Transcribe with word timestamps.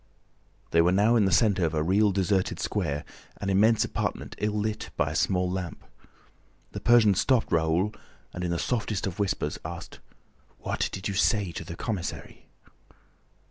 They 0.71 0.81
were 0.81 0.91
now 0.91 1.15
in 1.15 1.25
the 1.25 1.31
center 1.31 1.63
of 1.63 1.75
a 1.75 1.83
real 1.83 2.11
deserted 2.11 2.59
square, 2.59 3.05
an 3.39 3.51
immense 3.51 3.85
apartment 3.85 4.33
ill 4.39 4.53
lit 4.57 4.89
by 4.97 5.11
a 5.11 5.15
small 5.15 5.47
lamp. 5.47 5.83
The 6.71 6.79
Persian 6.79 7.13
stopped 7.13 7.51
Raoul 7.51 7.93
and, 8.33 8.43
in 8.43 8.49
the 8.49 8.57
softest 8.57 9.05
of 9.05 9.19
whispers, 9.19 9.59
asked: 9.63 9.99
"What 10.57 10.89
did 10.91 11.07
you 11.07 11.13
say 11.13 11.51
to 11.51 11.63
the 11.63 11.75
commissary?" 11.75 12.49